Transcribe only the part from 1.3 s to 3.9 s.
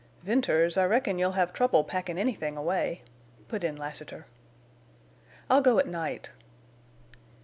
have trouble packin' anythin' away," put in